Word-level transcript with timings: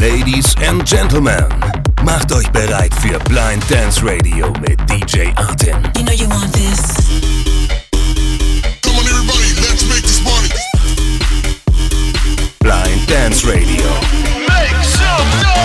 Ladies 0.00 0.54
and 0.64 0.84
Gentlemen, 0.88 1.44
macht 2.04 2.30
euch 2.30 2.48
bereit 2.52 2.94
für 3.00 3.18
Blind 3.24 3.64
Dance 3.68 4.00
Radio 4.04 4.52
mit 4.60 4.78
DJ 4.88 5.32
Artin. 5.34 5.76
You 5.96 6.04
know 6.04 6.12
you 6.12 6.28
want 6.28 6.52
this. 6.52 6.78
Come 8.80 8.96
on, 8.96 9.06
everybody, 9.08 9.54
let's 9.60 9.84
make 9.88 10.02
this 10.02 10.22
money. 10.22 10.54
Blind 12.60 13.10
Dance 13.10 13.44
Radio. 13.44 13.90
Make 14.46 14.84
some 14.84 15.28
noise! 15.42 15.58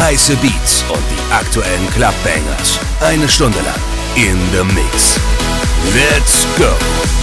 Heiße 0.00 0.34
Beats 0.38 0.84
und 0.88 1.04
die 1.08 1.32
aktuellen 1.32 1.88
Clubbangers. 1.94 2.80
Eine 3.00 3.28
Stunde 3.28 3.60
lang 3.60 3.80
in 4.16 4.36
the 4.50 4.64
Mix. 4.74 5.20
Let's 5.94 6.46
go! 6.58 7.21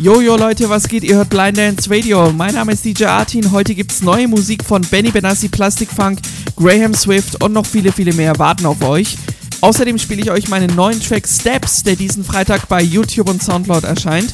Jojo 0.00 0.36
Leute, 0.36 0.70
was 0.70 0.86
geht? 0.86 1.02
Ihr 1.02 1.16
hört 1.16 1.30
Blind 1.30 1.58
Dance 1.58 1.90
Radio. 1.90 2.30
Mein 2.30 2.54
Name 2.54 2.70
ist 2.70 2.84
DJ 2.84 3.06
Artin. 3.06 3.50
Heute 3.50 3.74
gibt's 3.74 4.00
neue 4.00 4.28
Musik 4.28 4.62
von 4.62 4.80
Benny 4.82 5.10
Benassi, 5.10 5.48
Plastic 5.48 5.88
Funk, 5.90 6.20
Graham 6.54 6.94
Swift 6.94 7.42
und 7.42 7.52
noch 7.52 7.66
viele, 7.66 7.90
viele 7.90 8.12
mehr 8.12 8.38
warten 8.38 8.66
auf 8.66 8.80
euch. 8.82 9.18
Außerdem 9.60 9.98
spiele 9.98 10.22
ich 10.22 10.30
euch 10.30 10.48
meinen 10.48 10.72
neuen 10.76 11.00
Track 11.00 11.26
Steps, 11.26 11.82
der 11.82 11.96
diesen 11.96 12.22
Freitag 12.22 12.68
bei 12.68 12.80
YouTube 12.80 13.28
und 13.28 13.42
Soundcloud 13.42 13.82
erscheint. 13.82 14.32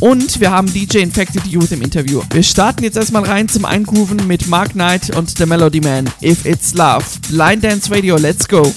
Und 0.00 0.40
wir 0.40 0.50
haben 0.50 0.72
DJ 0.72 1.00
Infected 1.00 1.46
Youth 1.48 1.72
im 1.72 1.82
Interview. 1.82 2.22
Wir 2.32 2.42
starten 2.42 2.82
jetzt 2.82 2.96
erstmal 2.96 3.24
rein 3.24 3.46
zum 3.46 3.66
Eingrooven 3.66 4.26
mit 4.26 4.46
Mark 4.46 4.72
Knight 4.72 5.14
und 5.14 5.36
The 5.36 5.44
Melody 5.44 5.82
Man. 5.82 6.08
If 6.22 6.46
It's 6.46 6.72
Love. 6.72 7.04
Blind 7.28 7.62
Dance 7.62 7.90
Radio, 7.94 8.16
let's 8.16 8.48
go. 8.48 8.72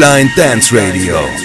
Hört 0.00 0.10
Blind 0.16 0.36
Dance 0.36 0.72
Radio. 0.72 1.39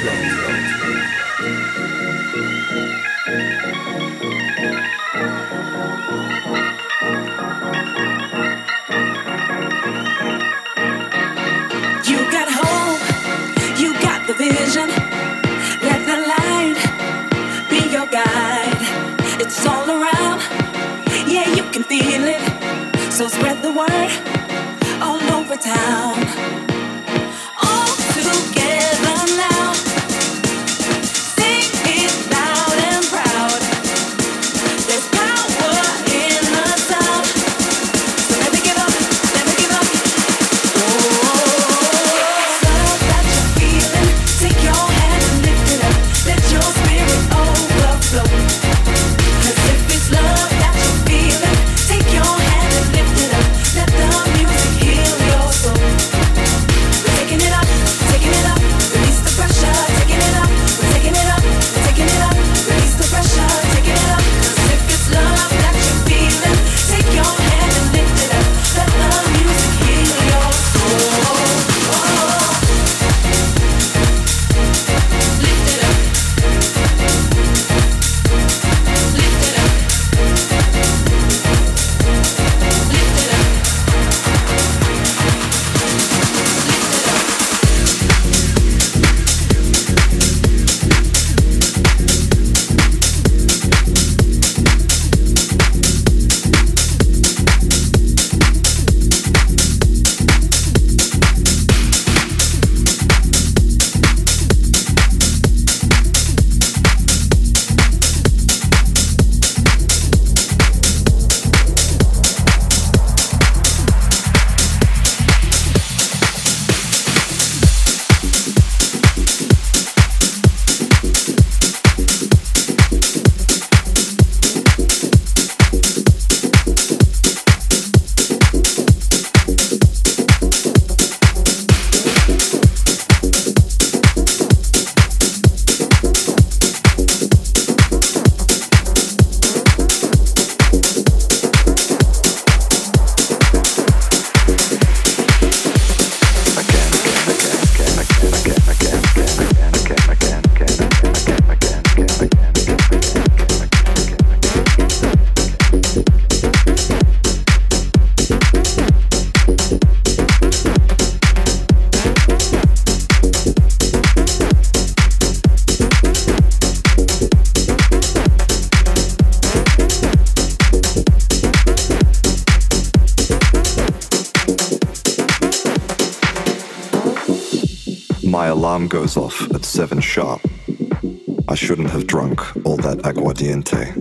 Caliente. 183.63 183.94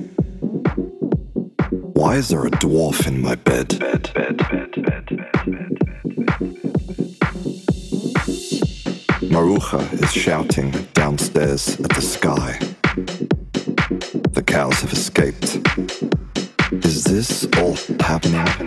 Why 1.93 2.17
is 2.17 2.29
there 2.29 2.45
a 2.45 2.51
dwarf 2.51 3.07
in 3.07 3.21
my 3.21 3.37
bed? 3.37 3.79
bed, 3.79 4.13
bed, 4.13 4.37
bed 4.37 5.07
Maruja 9.31 10.03
is 10.03 10.13
shouting 10.13 10.73
downstairs 10.95 11.79
at 11.81 11.91
the 11.91 12.03
sky. 12.03 12.59
The 14.33 14.43
cows 14.45 14.81
have 14.81 14.93
escaped. 14.93 15.61
Is 16.85 17.05
this 17.05 17.47
all 17.59 17.77
happening? 18.01 18.64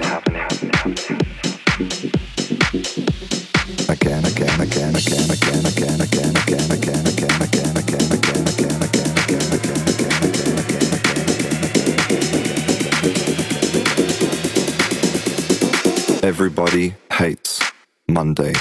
Everybody 16.28 16.94
hates 17.10 17.72
Monday 18.10 18.52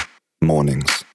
mornings. 0.41 1.06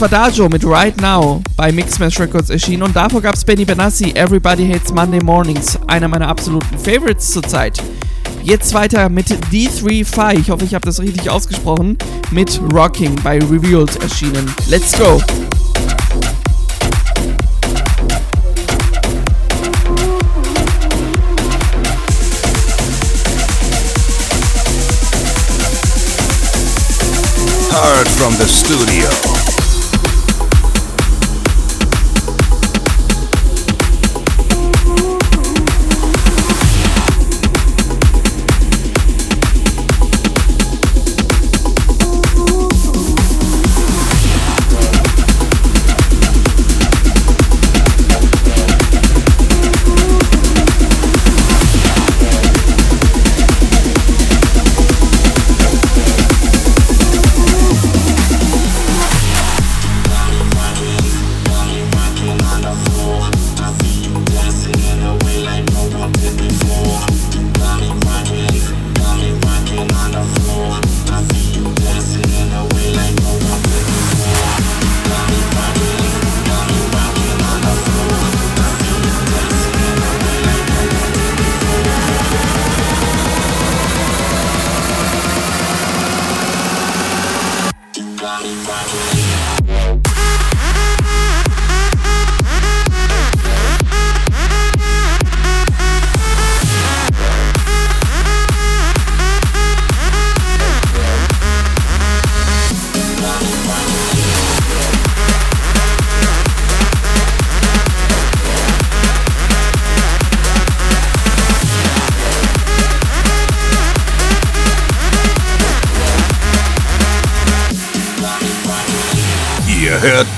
Das 0.00 0.10
war 0.10 0.30
Dajo 0.30 0.48
mit 0.48 0.64
Right 0.64 0.98
Now 1.02 1.42
bei 1.58 1.70
Mixmash 1.70 2.18
Records 2.18 2.48
erschienen 2.48 2.84
und 2.84 2.96
davor 2.96 3.20
gab 3.20 3.34
es 3.34 3.44
Benny 3.44 3.66
Benassi, 3.66 4.12
Everybody 4.12 4.66
Hates 4.66 4.94
Monday 4.94 5.22
Mornings, 5.22 5.78
einer 5.88 6.08
meiner 6.08 6.26
absoluten 6.26 6.78
Favorites 6.78 7.32
zurzeit. 7.32 7.82
Jetzt 8.42 8.72
weiter 8.72 9.10
mit 9.10 9.26
D3 9.28 10.02
Phi, 10.06 10.40
ich 10.40 10.48
hoffe 10.48 10.64
ich 10.64 10.74
habe 10.74 10.86
das 10.86 11.00
richtig 11.00 11.28
ausgesprochen, 11.28 11.98
mit 12.30 12.58
Rocking 12.72 13.14
bei 13.22 13.40
Revealed 13.40 14.02
erschienen. 14.02 14.50
Let's 14.70 14.96
go! 14.96 15.20
Heard 27.70 28.08
from 28.08 28.34
the 28.36 28.48
studio. 28.48 29.49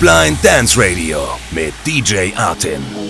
Blind 0.03 0.43
Dance 0.43 0.77
Radio 0.77 1.39
mit 1.53 1.73
DJ 1.87 2.35
Artin. 2.35 3.02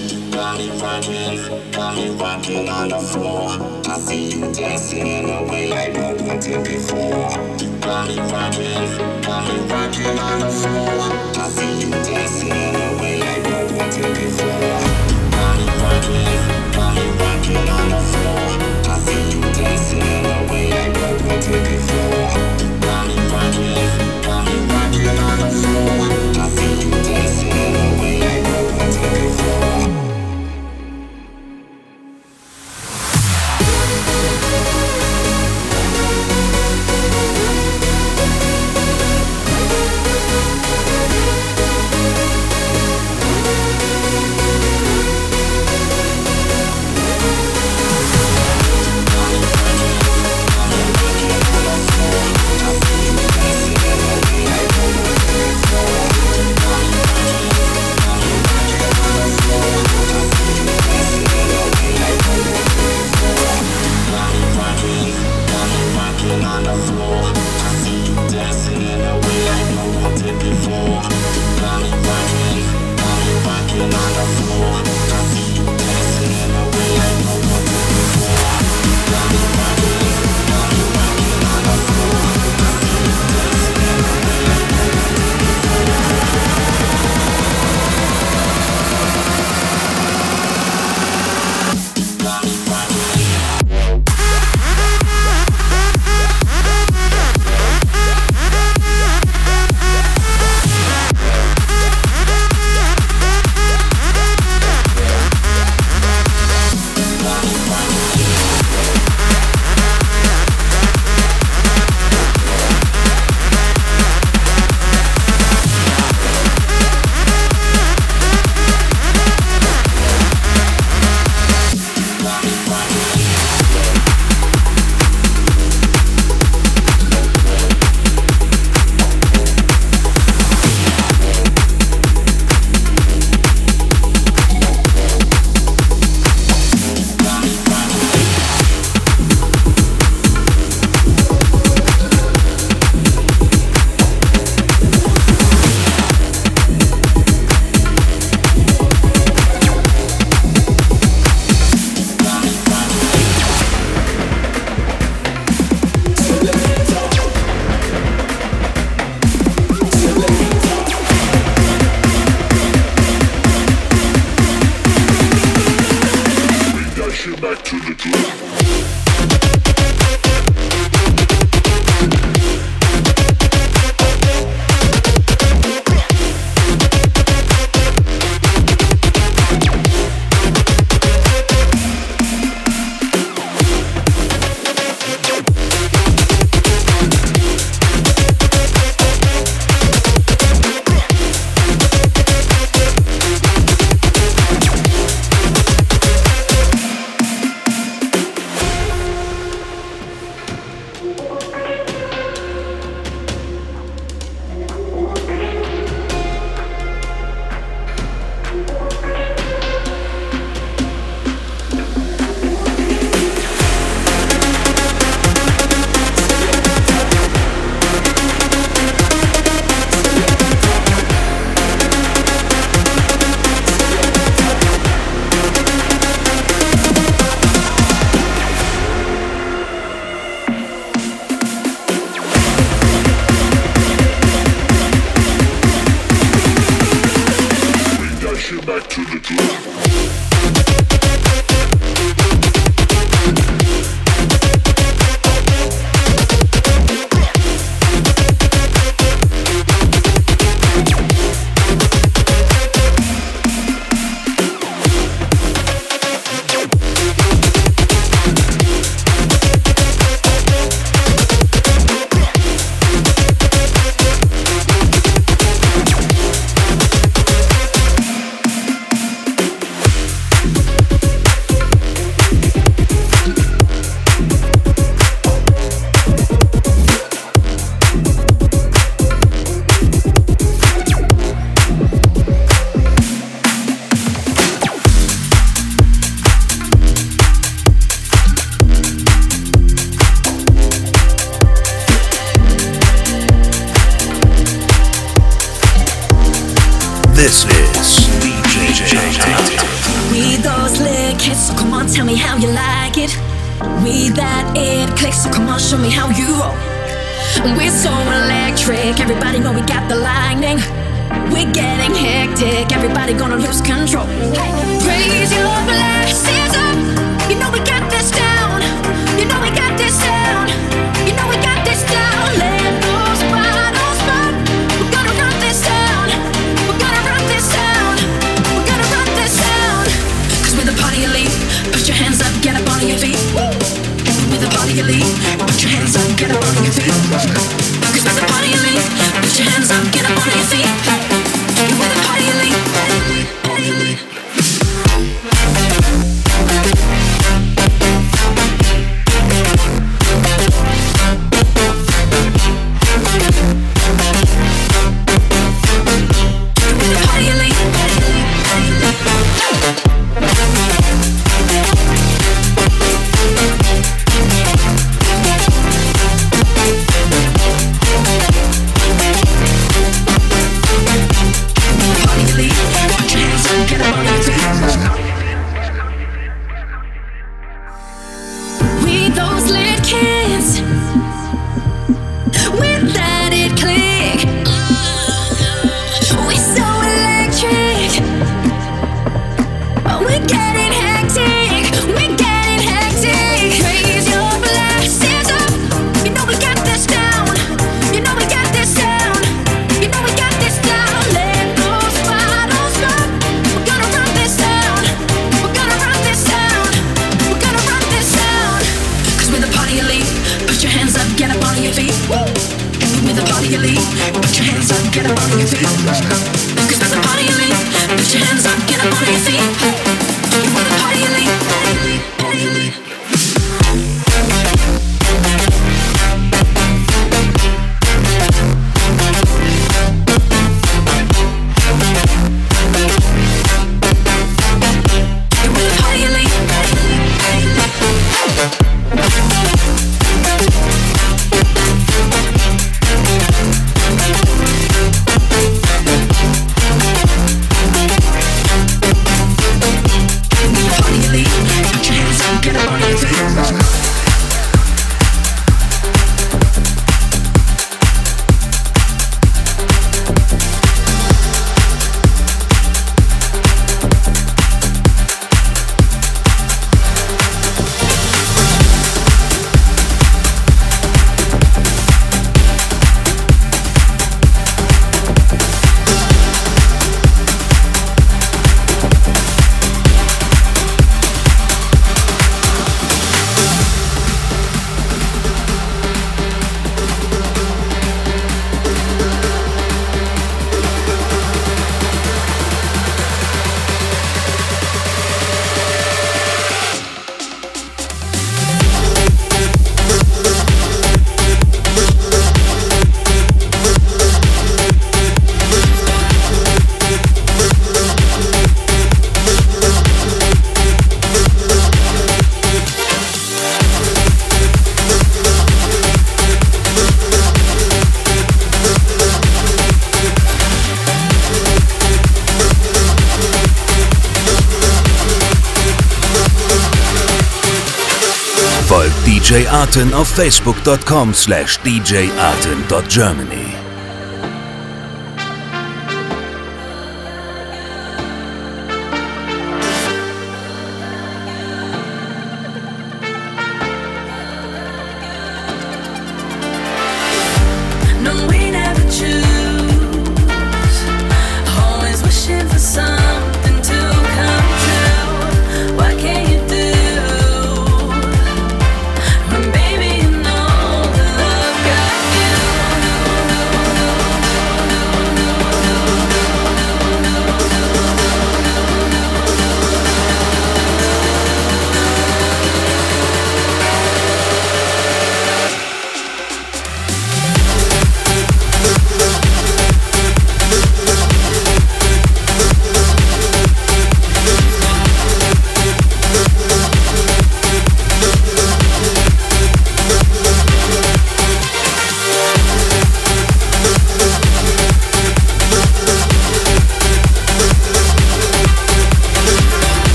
DJ 529.32 529.48
Arten 529.48 529.94
auf 529.94 530.08
facebook.com 530.08 531.14
slash 531.14 531.58
djarten.germany. 531.64 533.41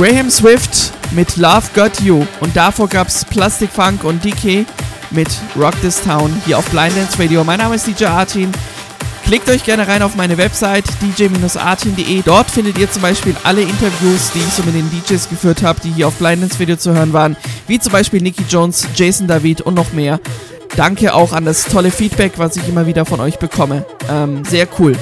Graham 0.00 0.30
Swift 0.30 0.94
mit 1.10 1.36
Love 1.36 1.66
Got 1.74 2.00
You 2.00 2.24
und 2.40 2.56
davor 2.56 2.88
gab's 2.88 3.22
Plastic 3.22 3.68
Funk 3.68 4.02
und 4.02 4.24
DK 4.24 4.64
mit 5.10 5.28
Rock 5.54 5.78
This 5.82 6.00
Town 6.02 6.32
hier 6.46 6.56
auf 6.56 6.64
Blind 6.70 6.96
Dance 6.96 7.22
Radio. 7.22 7.44
Mein 7.44 7.58
Name 7.58 7.74
ist 7.74 7.86
DJ 7.86 8.06
Artin. 8.06 8.50
Klickt 9.26 9.50
euch 9.50 9.62
gerne 9.62 9.86
rein 9.86 10.00
auf 10.00 10.16
meine 10.16 10.38
Website 10.38 10.86
dj-artin.de. 11.02 12.22
Dort 12.22 12.50
findet 12.50 12.78
ihr 12.78 12.90
zum 12.90 13.02
Beispiel 13.02 13.36
alle 13.44 13.60
Interviews, 13.60 14.30
die 14.34 14.38
ich 14.38 14.54
so 14.54 14.62
mit 14.62 14.74
den 14.74 14.90
DJs 14.90 15.28
geführt 15.28 15.62
habe, 15.62 15.82
die 15.82 15.90
hier 15.90 16.08
auf 16.08 16.14
Blind 16.14 16.40
Dance 16.40 16.58
Radio 16.58 16.76
zu 16.76 16.94
hören 16.94 17.12
waren, 17.12 17.36
wie 17.66 17.78
zum 17.78 17.92
Beispiel 17.92 18.22
Nicky 18.22 18.46
Jones, 18.48 18.86
Jason 18.94 19.26
David 19.26 19.60
und 19.60 19.74
noch 19.74 19.92
mehr. 19.92 20.18
Danke 20.76 21.12
auch 21.12 21.34
an 21.34 21.44
das 21.44 21.64
tolle 21.64 21.90
Feedback, 21.90 22.38
was 22.38 22.56
ich 22.56 22.66
immer 22.66 22.86
wieder 22.86 23.04
von 23.04 23.20
euch 23.20 23.38
bekomme. 23.38 23.84
Ähm, 24.08 24.46
sehr 24.46 24.66
cool. 24.78 24.96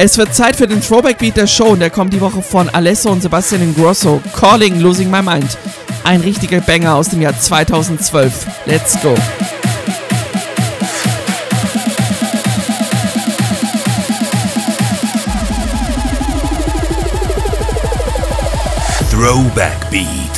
Es 0.00 0.16
wird 0.16 0.32
Zeit 0.32 0.54
für 0.54 0.68
den 0.68 0.80
Throwback 0.80 1.18
Beat 1.18 1.36
der 1.36 1.48
Show 1.48 1.70
und 1.70 1.80
der 1.80 1.90
kommt 1.90 2.12
die 2.12 2.20
Woche 2.20 2.40
von 2.40 2.68
Alesso 2.68 3.10
und 3.10 3.20
Sebastian 3.20 3.62
Ingrosso. 3.62 4.22
Calling, 4.32 4.78
Losing 4.78 5.10
My 5.10 5.20
Mind. 5.22 5.58
Ein 6.04 6.20
richtiger 6.20 6.60
Banger 6.60 6.94
aus 6.94 7.08
dem 7.08 7.20
Jahr 7.20 7.36
2012. 7.36 8.46
Let's 8.66 8.96
go. 9.02 9.12
Throwback 19.10 19.90
Beat. 19.90 20.37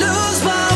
Lose 0.00 0.44
my 0.44 0.73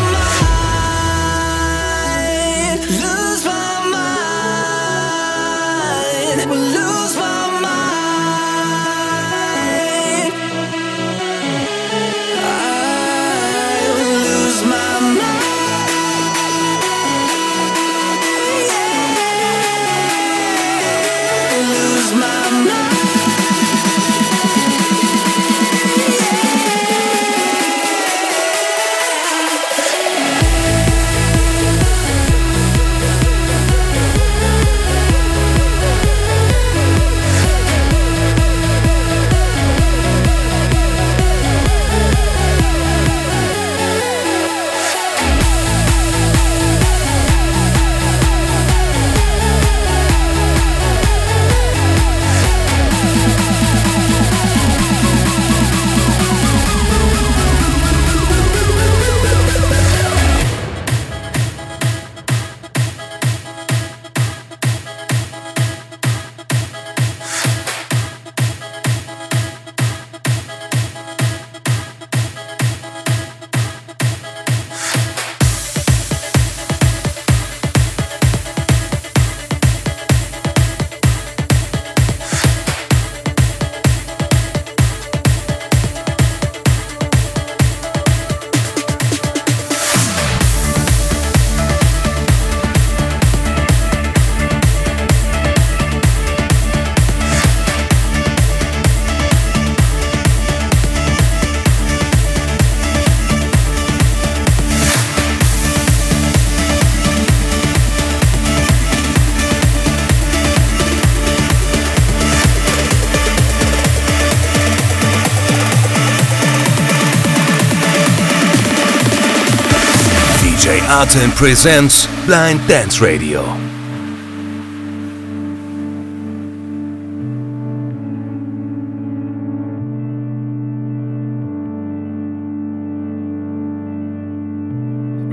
Artin 120.77 121.35
presents 121.35 122.07
Blind 122.27 122.61
Dance 122.69 123.01
Radio. 123.01 123.43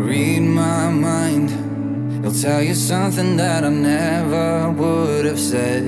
Read 0.01 0.39
my 0.39 0.89
mind. 0.89 1.49
He'll 2.23 2.31
tell 2.31 2.61
you 2.61 2.73
something 2.73 3.35
that 3.35 3.65
I 3.65 3.69
never 3.69 4.71
would 4.71 5.25
have 5.25 5.39
said. 5.39 5.83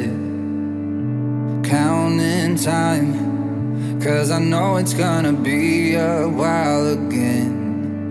Counting 1.64 2.56
time. 2.58 4.02
Cause 4.02 4.30
I 4.30 4.40
know 4.40 4.76
it's 4.76 4.94
gonna 4.94 5.32
be 5.34 5.96
a 5.96 6.28
while 6.28 6.88
again. 6.88 7.57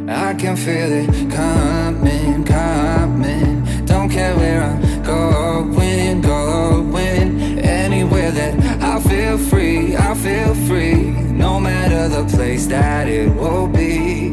I 0.08 0.34
can 0.34 0.56
feel 0.56 0.92
it 0.92 1.30
coming, 1.32 2.44
coming. 2.44 3.84
Don't 3.86 4.08
care 4.08 4.36
where 4.36 4.62
I'm 4.62 5.02
going, 5.02 6.20
going. 6.20 7.58
Anywhere 7.58 8.30
that 8.30 8.54
I 8.82 9.00
feel 9.00 9.36
free, 9.36 9.96
I 9.96 10.14
feel 10.14 10.54
free. 10.66 10.94
No 10.94 11.58
matter 11.58 12.08
the 12.08 12.24
place 12.36 12.66
that 12.66 13.08
it 13.08 13.34
will 13.34 13.66
be. 13.66 14.28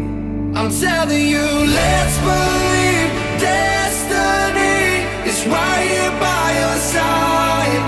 I'm 0.56 0.70
telling 0.70 1.28
you, 1.28 1.42
let's 1.42 2.18
believe 2.20 3.10
destiny 3.42 5.04
is 5.28 5.46
right 5.48 5.88
here 5.90 6.12
by 6.20 6.54
your 6.62 6.78
side, 6.94 7.84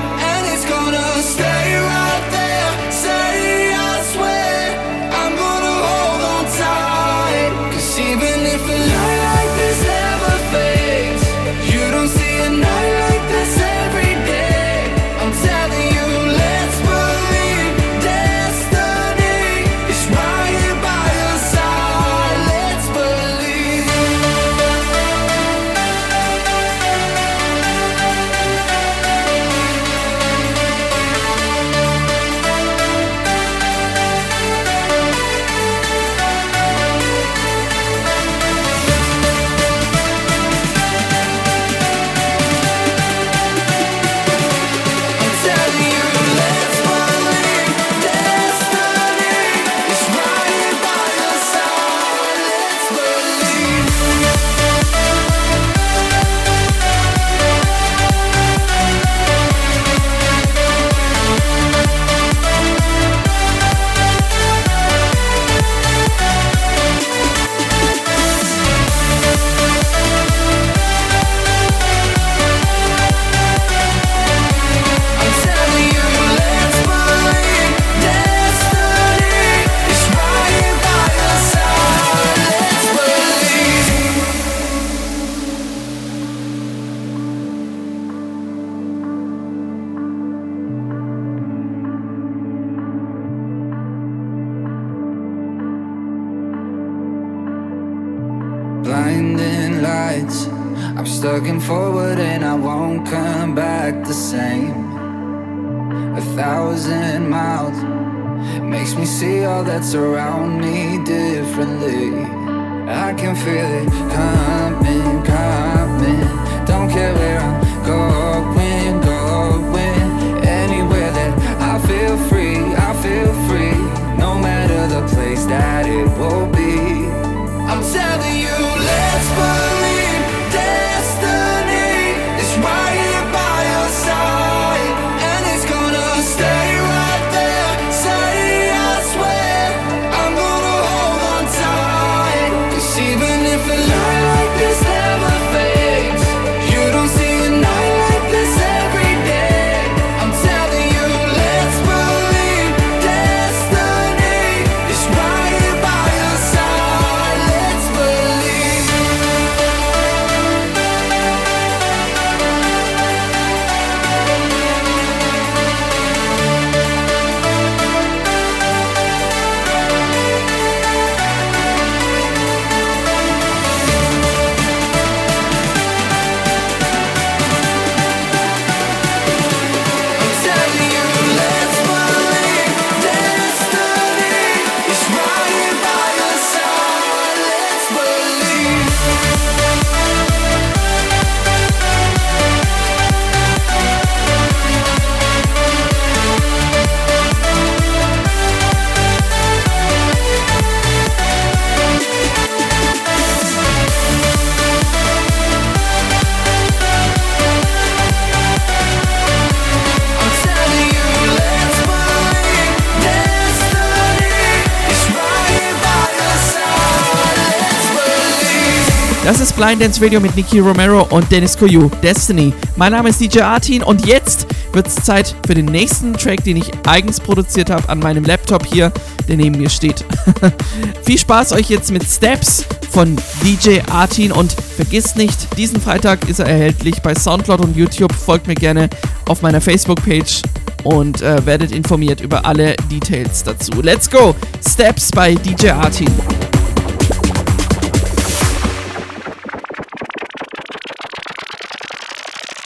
Blind 219.65 219.81
Dance 219.81 219.99
Radio 219.99 220.19
mit 220.19 220.35
Nicky 220.35 220.59
Romero 220.59 221.07
und 221.09 221.31
Dennis 221.31 221.57
Koyu. 221.57 221.89
Destiny. 222.03 222.53
Mein 222.75 222.91
Name 222.91 223.09
ist 223.09 223.19
DJ 223.19 223.39
Artin 223.39 223.81
und 223.81 224.05
jetzt 224.05 224.45
wird 224.73 224.85
es 224.85 224.93
Zeit 224.93 225.33
für 225.47 225.55
den 225.55 225.65
nächsten 225.65 226.13
Track, 226.13 226.43
den 226.43 226.57
ich 226.57 226.69
eigens 226.85 227.19
produziert 227.19 227.71
habe 227.71 227.89
an 227.89 227.97
meinem 227.97 228.23
Laptop 228.25 228.63
hier, 228.63 228.91
der 229.27 229.37
neben 229.37 229.57
mir 229.57 229.71
steht. 229.71 230.05
Viel 231.03 231.17
Spaß 231.17 231.53
euch 231.53 231.67
jetzt 231.67 231.91
mit 231.91 232.03
Steps 232.03 232.63
von 232.91 233.15
DJ 233.43 233.79
Artin 233.89 234.31
und 234.31 234.51
vergisst 234.51 235.17
nicht, 235.17 235.57
diesen 235.57 235.81
Freitag 235.81 236.29
ist 236.29 236.41
er 236.41 236.45
erhältlich 236.45 237.01
bei 237.01 237.15
Soundcloud 237.15 237.61
und 237.61 237.75
YouTube. 237.75 238.13
Folgt 238.13 238.45
mir 238.45 238.53
gerne 238.53 238.87
auf 239.27 239.41
meiner 239.41 239.61
Facebook-Page 239.61 240.43
und 240.83 241.23
äh, 241.23 241.43
werdet 241.43 241.71
informiert 241.71 242.21
über 242.21 242.45
alle 242.45 242.75
Details 242.91 243.41
dazu. 243.41 243.81
Let's 243.81 244.07
go! 244.11 244.35
Steps 244.63 245.09
bei 245.09 245.33
DJ 245.33 245.69
Artin. 245.69 246.54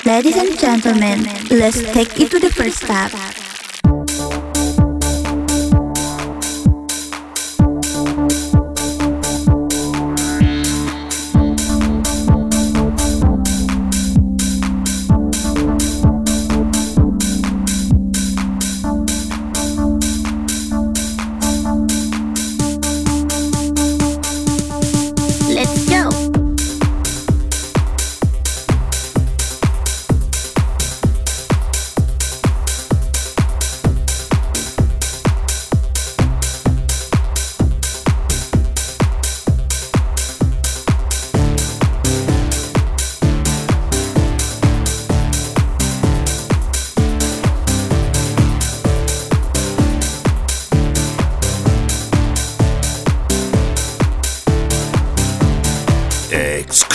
Ladies 0.05 0.37
and 0.37 0.57
gentlemen, 0.57 1.23
let's 1.49 1.81
take 1.81 2.19
it 2.19 2.31
to 2.31 2.39
the 2.39 2.49
first 2.49 2.77
step. 2.77 3.11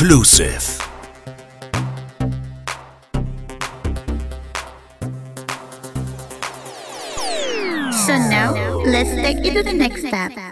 Exclusive. 0.04 0.60
So 8.04 8.12
now, 8.28 8.52
let's 8.84 9.08
take 9.14 9.38
it 9.46 9.54
to 9.54 9.62
the 9.62 9.72
next 9.72 10.06
step. 10.06 10.43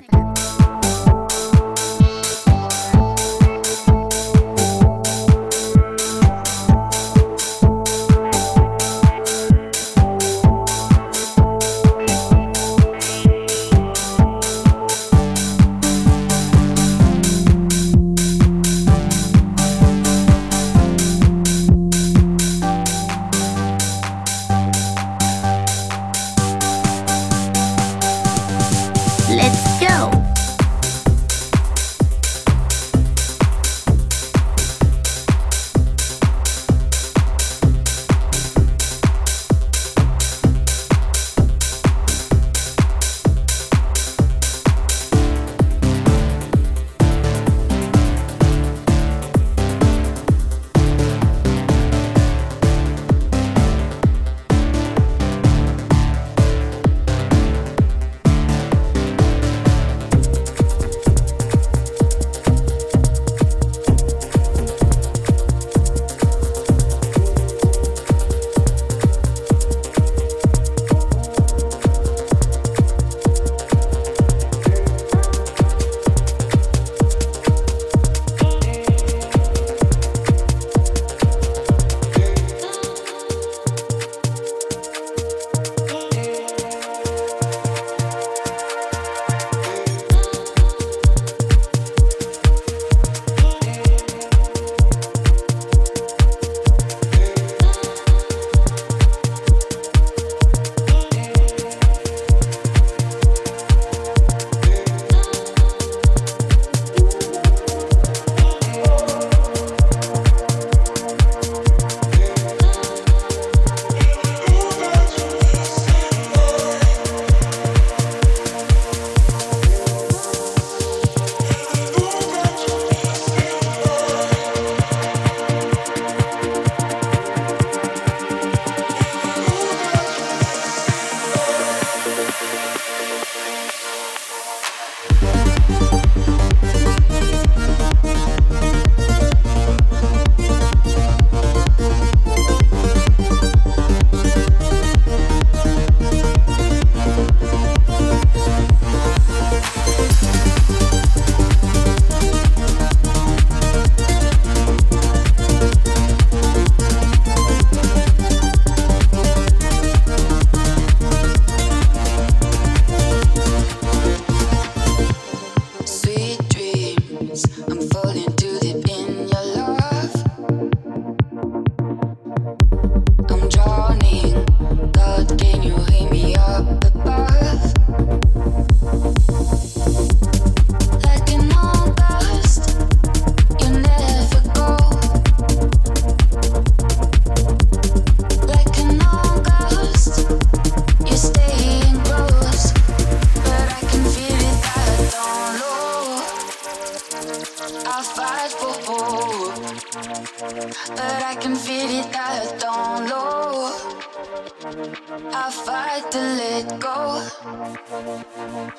I 205.35 205.51
fight 205.51 206.11
to 206.13 206.19
let 206.19 206.79
go. 206.79 207.23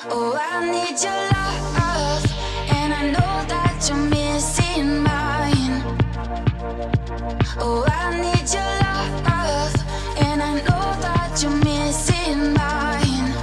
Oh, 0.09 0.37
I 0.39 0.63
need 0.69 1.01
your 1.01 1.21
love. 1.33 2.25
And 2.69 2.93
I 2.93 3.09
know 3.09 3.45
that 3.47 3.89
you're 3.89 3.97
missing 3.97 5.01
mine. 5.01 5.81
Oh, 7.57 7.83
I 7.87 8.21
need 8.21 8.47
your 8.53 8.73
love. 8.83 9.75
And 10.19 10.41
I 10.43 10.53
know 10.61 10.85
that 11.01 11.41
you're 11.41 11.51
missing 11.51 12.53
mine. 12.53 13.33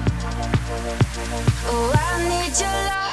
Oh, 1.67 1.93
I 1.95 1.99
need 2.29 2.55
your 2.61 2.69
love. 2.69 3.11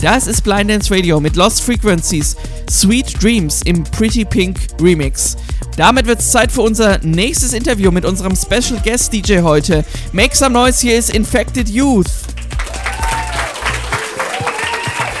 Das 0.00 0.26
ist 0.26 0.42
Blind 0.44 0.70
Dance 0.70 0.90
Radio 0.94 1.20
mit 1.20 1.36
Lost 1.36 1.60
Frequencies, 1.60 2.34
Sweet 2.70 3.22
Dreams 3.22 3.60
im 3.66 3.84
Pretty 3.84 4.24
Pink 4.24 4.56
Remix. 4.80 5.36
Damit 5.76 6.06
wird 6.06 6.20
es 6.20 6.30
Zeit 6.30 6.50
für 6.50 6.62
unser 6.62 6.96
nächstes 7.02 7.52
Interview 7.52 7.90
mit 7.90 8.06
unserem 8.06 8.34
Special 8.34 8.80
Guest 8.82 9.12
DJ 9.12 9.40
heute. 9.40 9.84
Make 10.14 10.34
some 10.34 10.54
noise, 10.54 10.80
hier 10.80 10.98
ist 10.98 11.10
Infected 11.10 11.68
Youth. 11.68 12.06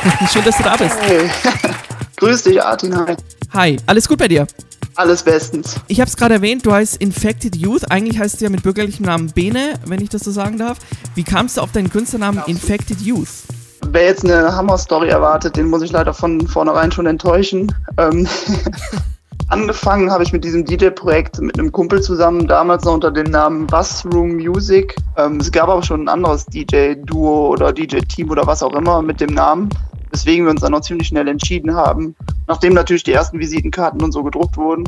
Schön, 0.32 0.44
dass 0.44 0.56
du 0.56 0.62
da 0.62 0.76
bist. 0.76 0.96
Hey. 0.98 1.28
Grüß 2.16 2.44
dich, 2.44 2.62
Artin. 2.62 2.96
Hi. 2.96 3.16
Hi, 3.52 3.76
alles 3.84 4.08
gut 4.08 4.18
bei 4.18 4.28
dir? 4.28 4.46
Alles 4.94 5.22
bestens. 5.22 5.76
Ich 5.88 6.00
habe 6.00 6.08
es 6.08 6.16
gerade 6.16 6.36
erwähnt, 6.36 6.64
du 6.64 6.72
heißt 6.72 6.96
Infected 6.96 7.54
Youth. 7.54 7.90
Eigentlich 7.90 8.18
heißt 8.18 8.40
du 8.40 8.44
ja 8.44 8.50
mit 8.50 8.62
bürgerlichem 8.62 9.04
Namen 9.04 9.30
Bene, 9.30 9.74
wenn 9.84 10.00
ich 10.00 10.08
das 10.08 10.22
so 10.22 10.30
sagen 10.30 10.56
darf. 10.56 10.78
Wie 11.14 11.22
kamst 11.22 11.58
du 11.58 11.60
auf 11.60 11.72
deinen 11.72 11.90
Künstlernamen 11.90 12.42
Infected 12.46 13.02
Youth? 13.02 13.28
Wer 13.92 14.04
jetzt 14.04 14.24
eine 14.24 14.54
Hammer-Story 14.54 15.08
erwartet, 15.08 15.56
den 15.56 15.68
muss 15.68 15.82
ich 15.82 15.90
leider 15.90 16.14
von 16.14 16.46
vornherein 16.46 16.92
schon 16.92 17.06
enttäuschen. 17.06 17.74
Ähm, 17.98 18.28
angefangen 19.48 20.12
habe 20.12 20.22
ich 20.22 20.32
mit 20.32 20.44
diesem 20.44 20.64
DJ-Projekt 20.64 21.40
mit 21.40 21.58
einem 21.58 21.72
Kumpel 21.72 22.00
zusammen, 22.00 22.46
damals 22.46 22.84
noch 22.84 22.94
unter 22.94 23.10
dem 23.10 23.32
Namen 23.32 23.66
Bassroom 23.66 24.36
Music. 24.36 24.94
Ähm, 25.16 25.38
es 25.38 25.50
gab 25.50 25.68
aber 25.68 25.82
schon 25.82 26.04
ein 26.04 26.08
anderes 26.08 26.46
DJ-Duo 26.46 27.48
oder 27.48 27.72
DJ-Team 27.72 28.30
oder 28.30 28.46
was 28.46 28.62
auch 28.62 28.74
immer 28.74 29.02
mit 29.02 29.20
dem 29.20 29.34
Namen, 29.34 29.68
weswegen 30.12 30.44
wir 30.44 30.52
uns 30.52 30.60
dann 30.60 30.70
noch 30.70 30.82
ziemlich 30.82 31.08
schnell 31.08 31.26
entschieden 31.26 31.74
haben, 31.74 32.14
nachdem 32.46 32.74
natürlich 32.74 33.02
die 33.02 33.12
ersten 33.12 33.40
Visitenkarten 33.40 34.00
und 34.04 34.12
so 34.12 34.22
gedruckt 34.22 34.56
wurden, 34.56 34.84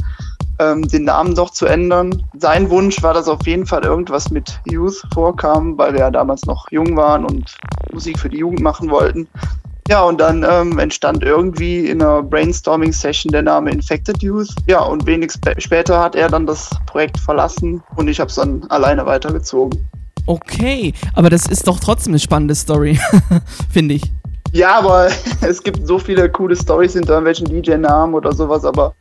ähm, 0.62 0.86
den 0.88 1.04
Namen 1.04 1.34
doch 1.34 1.50
zu 1.50 1.66
ändern. 1.66 2.22
Sein 2.38 2.70
Wunsch 2.70 3.02
war, 3.02 3.14
dass 3.14 3.28
auf 3.28 3.46
jeden 3.46 3.66
Fall 3.66 3.84
irgendwas 3.84 4.30
mit 4.30 4.60
Youth 4.64 5.02
vorkam, 5.12 5.76
weil 5.78 5.92
wir 5.92 6.00
ja 6.00 6.10
damals 6.10 6.44
noch 6.44 6.70
jung 6.70 6.96
waren 6.96 7.24
und 7.24 7.56
Musik 7.92 8.18
für 8.18 8.28
die 8.28 8.38
Jugend 8.38 8.60
machen 8.60 8.90
wollten. 8.90 9.28
Ja, 9.88 10.02
und 10.02 10.20
dann 10.20 10.46
ähm, 10.48 10.78
entstand 10.78 11.24
irgendwie 11.24 11.86
in 11.86 12.00
einer 12.00 12.22
Brainstorming-Session 12.22 13.32
der 13.32 13.42
Name 13.42 13.70
Infected 13.70 14.22
Youth. 14.22 14.54
Ja, 14.68 14.80
und 14.80 15.06
wenig 15.06 15.32
sp 15.34 15.58
später 15.58 16.00
hat 16.00 16.14
er 16.14 16.28
dann 16.28 16.46
das 16.46 16.70
Projekt 16.86 17.18
verlassen 17.18 17.82
und 17.96 18.08
ich 18.08 18.20
habe 18.20 18.28
es 18.28 18.36
dann 18.36 18.64
alleine 18.68 19.04
weitergezogen. 19.06 19.84
Okay, 20.26 20.94
aber 21.14 21.30
das 21.30 21.46
ist 21.46 21.66
doch 21.66 21.80
trotzdem 21.80 22.12
eine 22.12 22.20
spannende 22.20 22.54
Story, 22.54 22.98
finde 23.70 23.94
ich. 23.94 24.12
Ja, 24.52 24.78
aber 24.78 25.08
es 25.40 25.62
gibt 25.62 25.86
so 25.86 25.98
viele 25.98 26.30
coole 26.30 26.54
Stories 26.54 26.92
hinter 26.92 27.14
irgendwelchen 27.14 27.46
DJ-Namen 27.46 28.14
oder 28.14 28.32
sowas, 28.32 28.64
aber 28.64 28.94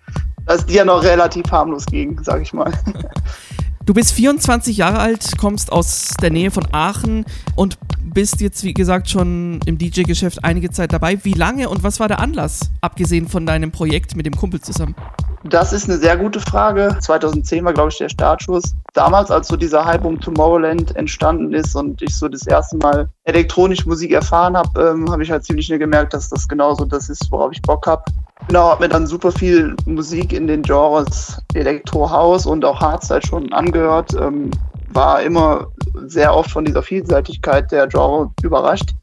da 0.51 0.55
ist 0.55 0.69
die 0.69 0.73
ja 0.73 0.83
noch 0.83 1.01
relativ 1.01 1.49
harmlos 1.49 1.85
gegen, 1.85 2.21
sag 2.23 2.41
ich 2.41 2.53
mal. 2.53 2.71
Du 3.83 3.95
bist 3.95 4.13
24 4.13 4.77
Jahre 4.77 4.99
alt, 4.99 5.39
kommst 5.39 5.71
aus 5.71 6.11
der 6.21 6.29
Nähe 6.29 6.51
von 6.51 6.67
Aachen 6.71 7.25
und 7.55 7.79
bist 7.99 8.39
jetzt, 8.39 8.63
wie 8.63 8.75
gesagt, 8.75 9.09
schon 9.09 9.59
im 9.65 9.79
DJ-Geschäft 9.79 10.45
einige 10.45 10.69
Zeit 10.69 10.93
dabei. 10.93 11.17
Wie 11.25 11.33
lange 11.33 11.67
und 11.67 11.83
was 11.83 11.99
war 11.99 12.07
der 12.07 12.19
Anlass, 12.19 12.69
abgesehen 12.81 13.27
von 13.27 13.47
deinem 13.47 13.71
Projekt 13.71 14.15
mit 14.15 14.27
dem 14.27 14.35
Kumpel 14.35 14.61
zusammen? 14.61 14.95
Das 15.43 15.73
ist 15.73 15.89
eine 15.89 15.97
sehr 15.97 16.15
gute 16.15 16.39
Frage. 16.39 16.95
2010 16.99 17.65
war, 17.65 17.73
glaube 17.73 17.89
ich, 17.89 17.97
der 17.97 18.09
Startschuss. 18.09 18.75
Damals, 18.93 19.31
als 19.31 19.47
so 19.47 19.57
dieser 19.57 19.83
Hype 19.83 20.05
um 20.05 20.21
Tomorrowland 20.21 20.95
entstanden 20.95 21.51
ist 21.51 21.75
und 21.75 22.03
ich 22.03 22.15
so 22.15 22.27
das 22.27 22.45
erste 22.45 22.77
Mal 22.77 23.09
elektronische 23.23 23.89
Musik 23.89 24.11
erfahren 24.11 24.55
habe, 24.55 24.79
ähm, 24.79 25.11
habe 25.11 25.23
ich 25.23 25.31
halt 25.31 25.43
ziemlich 25.43 25.65
schnell 25.65 25.79
gemerkt, 25.79 26.13
dass 26.13 26.29
das 26.29 26.47
genauso 26.47 26.85
das 26.85 27.09
ist, 27.09 27.31
worauf 27.31 27.51
ich 27.51 27.61
Bock 27.63 27.87
habe. 27.87 28.03
Genau, 28.47 28.69
habe 28.69 28.83
mir 28.83 28.89
dann 28.89 29.07
super 29.07 29.31
viel 29.31 29.75
Musik 29.85 30.33
in 30.33 30.47
den 30.47 30.61
Genres 30.61 31.41
Elektro 31.53 32.09
House 32.09 32.45
und 32.45 32.65
auch 32.65 32.81
Hardstyle 32.81 33.21
schon 33.21 33.51
angehört. 33.53 34.13
Ähm, 34.19 34.51
war 34.93 35.21
immer 35.21 35.67
sehr 36.07 36.35
oft 36.35 36.51
von 36.51 36.65
dieser 36.65 36.83
Vielseitigkeit 36.83 37.71
der 37.71 37.87
Genre 37.87 38.29
überrascht. 38.43 38.93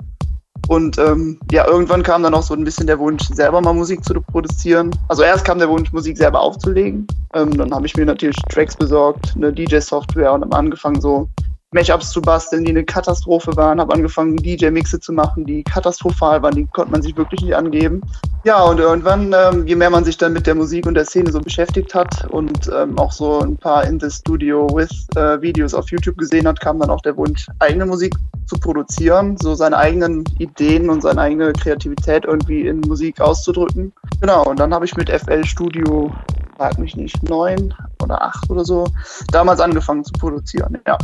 Und 0.68 0.99
ähm, 0.99 1.41
ja, 1.51 1.66
irgendwann 1.66 2.03
kam 2.03 2.22
dann 2.22 2.34
auch 2.34 2.43
so 2.43 2.53
ein 2.53 2.64
bisschen 2.64 2.86
der 2.86 2.99
Wunsch, 2.99 3.24
selber 3.28 3.61
mal 3.61 3.72
Musik 3.72 4.05
zu 4.05 4.12
produzieren. 4.20 4.91
Also 5.09 5.22
erst 5.22 5.47
kam 5.47 5.59
der 5.59 5.68
Wunsch, 5.70 5.93
Musik 5.93 6.18
selber 6.18 6.41
aufzulegen. 6.41 7.07
Ähm, 7.32 7.57
dann 7.57 7.72
habe 7.72 7.86
ich 7.86 7.97
mir 7.97 8.05
natürlich 8.05 8.36
Tracks 8.51 8.76
besorgt, 8.76 9.32
eine 9.34 9.51
DJ-Software 9.51 10.32
und 10.32 10.43
habe 10.43 10.57
angefangen, 10.57 11.01
so 11.01 11.28
Mashups 11.73 12.12
zu 12.12 12.23
basteln, 12.23 12.64
die 12.64 12.71
eine 12.71 12.85
Katastrophe 12.85 13.55
waren, 13.55 13.79
habe 13.79 13.93
angefangen, 13.93 14.39
DJ-Mixe 14.39 15.01
zu 15.01 15.12
machen, 15.12 15.45
die 15.45 15.62
katastrophal 15.62 16.43
waren, 16.43 16.55
die 16.55 16.66
konnte 16.66 16.93
man 16.93 17.03
sich 17.03 17.14
wirklich 17.14 17.43
nicht 17.43 17.55
angeben. 17.55 18.01
Ja, 18.45 18.62
und 18.62 18.81
irgendwann, 18.81 19.35
ähm, 19.37 19.66
je 19.66 19.77
mehr 19.77 19.91
man 19.91 20.03
sich 20.03 20.16
dann 20.16 20.33
mit 20.33 20.47
der 20.47 20.55
Musik 20.55 20.87
und 20.87 20.95
der 20.95 21.05
Szene 21.05 21.31
so 21.31 21.41
beschäftigt 21.41 21.95
hat 21.95 22.27
und 22.31 22.71
ähm, 22.75 22.99
auch 22.99 23.12
so 23.12 23.41
ein 23.41 23.59
paar 23.59 23.85
In 23.85 24.01
the 24.01 24.11
Studio 24.11 24.66
with 24.75 25.07
äh, 25.16 25.43
Videos 25.43 25.75
auf 25.75 25.91
YouTube 25.91 26.16
gesehen 26.16 26.49
hat, 26.49 26.59
kam 26.59 26.79
dann 26.79 26.89
auch 26.89 27.03
der 27.03 27.14
Wunsch, 27.19 27.47
eigene 27.59 27.85
Musik 27.85 28.14
zu 28.47 28.57
produzieren, 28.59 29.37
so 29.37 29.55
seine 29.55 29.77
eigenen 29.77 30.25
Ideen 30.39 30.89
und 30.89 31.03
seine 31.03 31.21
eigene 31.21 31.53
Kreativität 31.53 32.25
irgendwie 32.25 32.66
in 32.66 32.81
Musik 32.81 33.21
auszudrücken. 33.21 33.93
Genau, 34.23 34.45
und 34.45 34.59
dann 34.59 34.73
habe 34.73 34.87
ich 34.87 34.97
mit 34.97 35.11
FL 35.11 35.45
Studio, 35.45 36.11
frag 36.57 36.79
mich 36.79 36.97
nicht, 36.97 37.23
neun 37.29 37.75
oder 38.03 38.23
acht 38.23 38.49
oder 38.49 38.64
so, 38.64 38.87
damals 39.33 39.61
angefangen 39.61 40.03
zu 40.03 40.12
produzieren, 40.12 40.79
ja. 40.87 40.97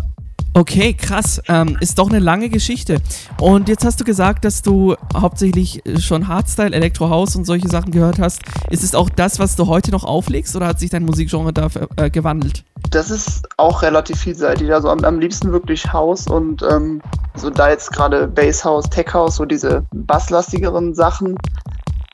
Okay, 0.57 0.95
krass. 0.95 1.43
Ähm, 1.49 1.77
ist 1.81 1.99
doch 1.99 2.09
eine 2.09 2.21
lange 2.21 2.49
Geschichte. 2.49 2.99
Und 3.41 3.69
jetzt 3.69 3.85
hast 3.85 4.01
du 4.01 4.05
gesagt, 4.05 4.45
dass 4.45 4.63
du 4.63 4.95
hauptsächlich 5.13 5.83
schon 5.99 6.29
Hardstyle, 6.29 6.73
Electro 6.73 7.11
House 7.11 7.35
und 7.35 7.45
solche 7.45 7.69
Sachen 7.69 7.91
gehört 7.91 8.21
hast. 8.21 8.43
Ist 8.71 8.85
es 8.85 8.95
auch 8.95 9.09
das, 9.09 9.41
was 9.41 9.57
du 9.57 9.67
heute 9.67 9.91
noch 9.91 10.05
auflegst 10.05 10.55
oder 10.55 10.69
hat 10.69 10.79
sich 10.79 10.91
dein 10.91 11.05
Musikgenre 11.05 11.53
da 11.53 11.69
äh, 11.97 12.09
gewandelt? 12.09 12.63
Das 12.91 13.11
ist 13.11 13.49
auch 13.57 13.83
relativ 13.83 14.21
vielseitig. 14.21 14.73
Also 14.73 14.91
am, 14.91 15.03
am 15.03 15.19
liebsten 15.19 15.51
wirklich 15.51 15.93
House 15.93 16.29
und 16.29 16.63
ähm, 16.63 17.03
so 17.35 17.51
da 17.51 17.71
jetzt 17.71 17.91
gerade 17.91 18.29
Bass 18.29 18.65
House, 18.65 18.89
Tech 18.89 19.13
House, 19.13 19.35
so 19.37 19.45
diese 19.45 19.85
basslastigeren 19.93 20.95
Sachen. 20.95 21.37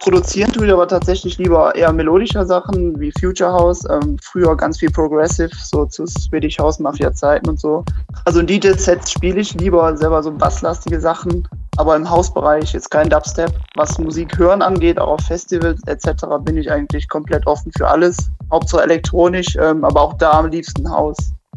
Produzieren 0.01 0.51
tue 0.51 0.67
ich 0.67 0.73
aber 0.73 0.89
tatsächlich 0.89 1.37
lieber 1.37 1.75
eher 1.75 1.93
melodischer 1.93 2.47
Sachen 2.47 2.99
wie 2.99 3.13
Future 3.21 3.53
House, 3.53 3.85
ähm, 3.91 4.17
früher 4.23 4.57
ganz 4.57 4.79
viel 4.79 4.91
Progressive, 4.91 5.51
so 5.63 5.85
zu 5.85 6.07
Swedish 6.07 6.59
House 6.59 6.79
Mafia 6.79 7.13
Zeiten 7.13 7.51
und 7.51 7.61
so. 7.61 7.85
Also 8.25 8.41
in 8.41 8.47
DJ-Sets 8.47 9.13
spiele 9.13 9.41
ich 9.41 9.53
lieber 9.61 9.95
selber 9.99 10.23
so 10.23 10.33
basslastige 10.33 10.99
Sachen, 10.99 11.47
aber 11.77 11.97
im 11.97 12.09
Hausbereich 12.09 12.73
jetzt 12.73 12.91
kein 12.91 13.11
Dubstep. 13.11 13.53
Was 13.77 13.99
Musik 13.99 14.39
hören 14.39 14.63
angeht, 14.63 14.99
auch 14.99 15.09
auf 15.09 15.21
Festivals 15.21 15.83
etc., 15.87 16.25
bin 16.41 16.57
ich 16.57 16.73
eigentlich 16.73 17.07
komplett 17.07 17.47
offen 17.47 17.71
für 17.77 17.87
alles. 17.87 18.17
Hauptsache 18.51 18.83
elektronisch, 18.83 19.55
ähm, 19.61 19.85
aber 19.85 20.01
auch 20.01 20.15
da 20.15 20.33
am 20.33 20.47
liebsten 20.47 20.91
Haus. 20.91 21.17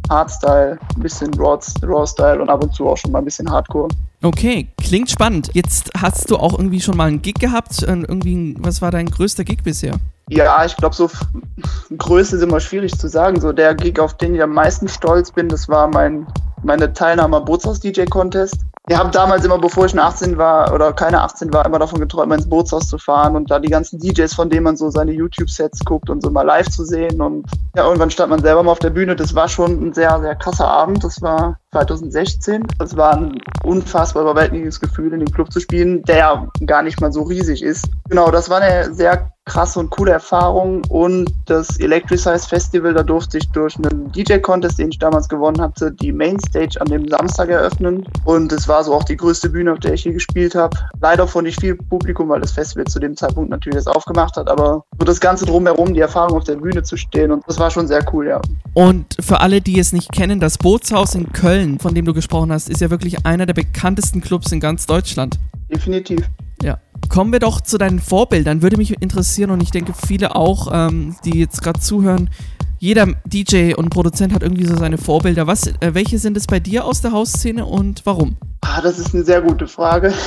Hardstyle, 0.10 0.78
ein 0.95 1.01
bisschen 1.01 1.34
Raw-Style 1.34 2.41
und 2.41 2.49
ab 2.49 2.64
und 2.64 2.74
zu 2.74 2.88
auch 2.88 2.97
schon 2.97 3.12
mal 3.12 3.20
ein 3.20 3.26
bisschen 3.26 3.49
Hardcore. 3.49 3.89
Okay, 4.22 4.70
klingt 4.78 5.10
spannend. 5.10 5.49
Jetzt 5.54 5.91
hast 5.99 6.32
du 6.32 6.38
auch 6.38 6.58
irgendwie 6.58 6.80
schon 6.80 6.95
mal 6.95 7.08
einen 7.08 7.22
Gig 7.22 7.36
gehabt. 7.36 7.84
Äh, 7.84 8.04
irgendwie, 8.08 8.56
was 8.60 8.82
war 8.82 8.91
dein 8.91 9.08
größter 9.08 9.43
Gig 9.43 9.64
bisher? 9.64 9.95
Ja, 10.30 10.64
ich 10.64 10.78
glaube, 10.78 10.95
so 10.95 11.10
Größe 11.97 12.38
ist 12.38 12.41
immer 12.41 12.60
schwierig 12.60 12.97
zu 12.97 13.10
sagen. 13.10 13.41
So 13.41 13.51
der 13.51 13.76
Gig, 13.76 13.99
auf 13.99 14.16
den 14.16 14.36
ich 14.36 14.41
am 14.41 14.54
meisten 14.54 14.88
stolz 14.88 15.32
bin, 15.32 15.49
das 15.49 15.68
war 15.68 15.88
mein, 15.88 16.26
meine 16.64 16.93
Teilnahme 16.93 17.38
am 17.38 17.45
Bootshaus-DJ-Contest. 17.45 18.56
Wir 18.86 18.97
haben 18.97 19.11
damals 19.11 19.45
immer, 19.45 19.57
bevor 19.57 19.86
ich 19.86 19.97
18 19.97 20.38
war 20.38 20.73
oder 20.73 20.91
keine 20.91 21.21
18 21.21 21.53
war, 21.53 21.65
immer 21.65 21.79
davon 21.79 22.01
geträumt, 22.01 22.27
mal 22.27 22.36
ins 22.36 22.49
Bootshaus 22.49 22.89
zu 22.89 22.97
fahren 22.97 23.38
und 23.38 23.49
da 23.49 23.59
die 23.59 23.69
ganzen 23.69 23.97
DJs, 23.97 24.34
von 24.34 24.49
denen 24.49 24.63
man 24.63 24.75
so 24.75 24.89
seine 24.89 25.13
YouTube-Sets 25.13 25.86
guckt 25.86 26.09
und 26.09 26.21
so 26.21 26.29
mal 26.29 26.41
live 26.41 26.67
zu 26.67 26.84
sehen. 26.84 27.21
Und 27.21 27.49
ja, 27.77 27.86
irgendwann 27.86 28.11
stand 28.11 28.31
man 28.31 28.41
selber 28.41 28.61
mal 28.61 28.71
auf 28.71 28.79
der 28.79 28.89
Bühne. 28.89 29.15
Das 29.15 29.36
war 29.36 29.47
schon 29.47 29.88
ein 29.88 29.93
sehr, 29.93 30.19
sehr 30.19 30.36
krasser 30.36 30.67
Abend. 30.67 31.01
Das 31.01 31.21
war 31.21 31.59
2016. 31.74 32.65
Das 32.78 32.95
war 32.95 33.17
ein 33.17 33.41
unfassbar 33.63 34.24
überwältigendes 34.24 34.80
Gefühl, 34.80 35.13
in 35.13 35.19
dem 35.19 35.32
Club 35.32 35.51
zu 35.51 35.59
spielen, 35.59 36.03
der 36.03 36.47
gar 36.65 36.84
nicht 36.84 37.01
mal 37.01 37.11
so 37.11 37.24
riesig 37.24 37.61
ist. 37.61 37.89
Genau, 38.09 38.32
das 38.32 38.49
war 38.49 38.61
eine 38.61 38.93
sehr 38.93 39.34
krasse 39.45 39.80
und 39.80 39.89
coole 39.89 40.11
Erfahrung 40.11 40.82
und 40.88 41.30
das 41.45 41.78
Electricize 41.80 42.47
Festival, 42.47 42.93
da 42.93 43.03
durfte 43.03 43.38
ich 43.38 43.49
durch 43.49 43.76
einen 43.76 44.11
DJ-Contest, 44.11 44.80
den 44.80 44.89
ich 44.89 44.99
damals 44.99 45.28
gewonnen 45.28 45.59
hatte, 45.59 45.91
die 45.91 46.13
Mainstage 46.13 46.80
an 46.80 46.88
dem 46.88 47.07
Samstag 47.09 47.49
eröffnen 47.49 48.05
und 48.24 48.51
es 48.53 48.67
war 48.67 48.84
so 48.84 48.93
auch 48.93 49.03
die 49.03 49.17
größte 49.17 49.49
Bühne, 49.49 49.74
auf 49.74 49.80
der 49.80 49.93
ich 49.93 50.03
hier 50.03 50.13
gespielt 50.13 50.55
habe. 50.55 50.78
Leider 51.01 51.28
von 51.28 51.43
nicht 51.43 51.59
viel 51.59 51.76
Publikum, 51.76 52.30
weil 52.30 52.39
das 52.39 52.53
Festival 52.53 52.86
zu 52.86 52.99
dem 52.99 53.17
Zeitpunkt 53.17 53.49
natürlich 53.49 53.84
das 53.84 53.88
aufgemacht 53.88 54.38
hat, 54.38 54.49
aber 54.49 54.86
so 54.97 55.05
das 55.05 55.19
Ganze 55.19 55.45
drumherum, 55.45 55.93
die 55.93 55.99
Erfahrung 55.99 56.38
auf 56.38 56.45
der 56.45 56.55
Bühne 56.55 56.84
zu 56.84 56.95
stehen 56.95 57.32
und 57.32 57.43
das 57.45 57.59
war 57.59 57.69
schon 57.69 57.88
sehr 57.88 58.05
cool, 58.13 58.28
ja. 58.28 58.41
Und 58.74 59.17
für 59.19 59.41
alle, 59.41 59.59
die 59.59 59.78
es 59.78 59.91
nicht 59.91 60.11
kennen, 60.13 60.39
das 60.39 60.57
Bootshaus 60.57 61.15
in 61.15 61.34
Köln, 61.34 61.62
von 61.80 61.93
dem 61.95 62.05
du 62.05 62.14
gesprochen 62.14 62.51
hast, 62.51 62.70
ist 62.70 62.82
ja 62.82 62.89
wirklich 62.89 63.26
einer 63.26 63.45
der 63.45 63.53
bekanntesten 63.53 64.22
Clubs 64.22 64.51
in 64.51 64.59
ganz 64.59 64.86
Deutschland. 64.86 65.39
Definitiv. 65.72 66.20
Ja. 66.61 66.80
Kommen 67.09 67.32
wir 67.32 67.39
doch 67.39 67.61
zu 67.61 67.78
deinen 67.78 67.99
Vorbildern. 67.99 68.61
Würde 68.61 68.78
mich 68.78 69.01
interessieren 69.01 69.49
und 69.49 69.61
ich 69.61 69.72
denke 69.72 69.93
viele 69.93 70.36
auch, 70.36 70.70
ähm, 70.72 71.16
die 71.26 71.39
jetzt 71.39 71.61
gerade 71.61 71.80
zuhören. 71.80 72.30
Jeder 72.80 73.07
DJ 73.26 73.74
und 73.76 73.89
Produzent 73.89 74.34
hat 74.34 74.43
irgendwie 74.43 74.66
so 74.66 74.76
seine 74.76 74.97
Vorbilder. 74.97 75.47
Was, 75.47 75.68
äh, 75.68 75.93
welche 75.93 76.20
sind 76.20 76.38
es 76.38 76.47
bei 76.47 76.59
dir 76.59 76.86
aus 76.86 77.01
der 77.01 77.11
Hausszene 77.11 77.66
und 77.66 78.05
warum? 78.05 78.36
Ah, 78.66 78.80
das 78.82 78.97
ist 78.97 79.14
eine 79.14 79.24
sehr 79.24 79.41
gute 79.41 79.68
Frage. 79.68 80.14